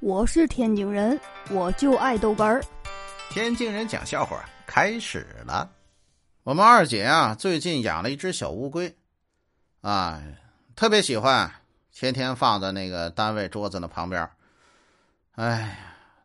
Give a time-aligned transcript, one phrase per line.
[0.00, 1.20] 我是天津人，
[1.50, 2.64] 我就爱豆干儿。
[3.30, 5.68] 天津人讲笑话开始了。
[6.44, 8.96] 我们二姐啊，最近养了一只小乌龟，
[9.80, 10.22] 啊，
[10.76, 11.52] 特别喜欢，
[11.90, 14.30] 天天放在那个单位桌子的旁边。
[15.32, 15.76] 哎，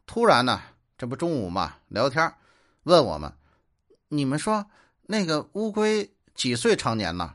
[0.05, 0.61] 突然呢，
[0.95, 2.31] 这不中午嘛，聊天，
[2.83, 3.33] 问我们，
[4.07, 4.67] 你们说
[5.01, 7.33] 那个乌龟几岁成年呢？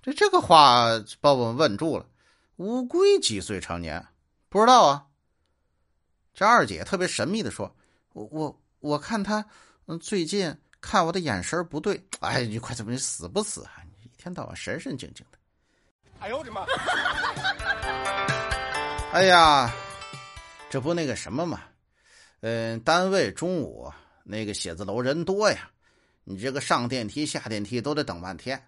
[0.00, 0.84] 这这个话
[1.20, 2.06] 把我们问住了。
[2.58, 4.06] 乌龟几岁成年？
[4.50, 5.06] 不知道啊。
[6.34, 7.72] 这二姐特别神秘的说
[8.12, 9.44] ：“我我我看他，
[9.86, 12.04] 嗯，最近看我的眼神不对。
[12.18, 13.70] 哎，你快怎么你死不死啊？
[13.84, 15.38] 你一天到晚神神经经的。”
[16.18, 16.66] 哎呦我的妈！
[19.12, 19.72] 哎呀，
[20.68, 21.62] 这不那个什么嘛，
[22.40, 23.90] 嗯，单位中午
[24.24, 25.70] 那个写字楼人多呀，
[26.24, 28.60] 你这个上电梯下电梯都得等半天。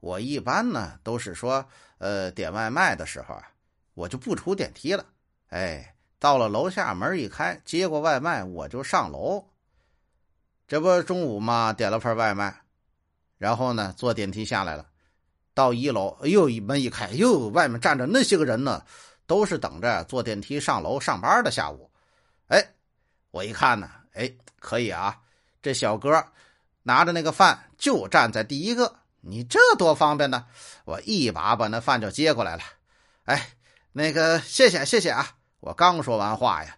[0.00, 1.64] 我一般呢都是说，
[1.98, 3.48] 呃，点外卖的时候啊，
[3.94, 5.06] 我就不出电梯了。
[5.50, 9.44] 哎，到了楼下门一开，接过外卖我就上楼。
[10.66, 12.62] 这不中午嘛，点了份外卖，
[13.38, 14.86] 然后呢坐电梯下来了，
[15.54, 18.84] 到一楼，哎呦，一门一开，哟，外面站着那些个人呢，
[19.26, 21.50] 都是等着坐电梯上楼上班的。
[21.50, 21.90] 下午，
[22.48, 22.74] 哎，
[23.30, 25.20] 我一看呢，哎，可以啊，
[25.60, 26.24] 这小哥
[26.84, 28.96] 拿着那个饭就站在第一个。
[29.22, 30.46] 你这多方便呢！
[30.86, 32.62] 我一把把那饭就接过来了。
[33.24, 33.50] 哎，
[33.92, 35.36] 那个谢谢谢谢啊！
[35.60, 36.76] 我刚说完话呀，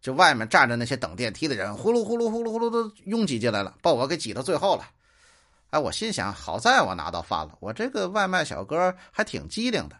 [0.00, 4.88] 就外面站着那些等电梯的人，呼噜呼噜呼噜呼噜都拥挤进来了，把我给挤到最后了。
[5.70, 7.56] 哎，我心想，好在我拿到饭了。
[7.60, 9.96] 我这个外卖小哥还挺机灵的。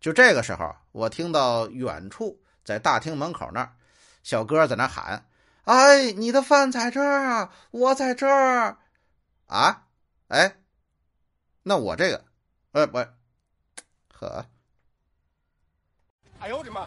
[0.00, 3.72] 就这个时候，我听到远处在大厅门口那儿，
[4.22, 5.26] 小哥在那喊
[5.64, 8.78] ：“哎，你的饭在这儿，我在这儿。”
[9.46, 9.84] 啊，
[10.28, 10.56] 哎。
[11.62, 12.24] 那我这个，
[12.72, 12.96] 呃，不，
[14.14, 14.46] 呵，
[16.38, 16.86] 哎呦我的妈！